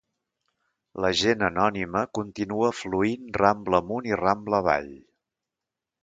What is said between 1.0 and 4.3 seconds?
La gent anònima continua fluint Rambla amunt i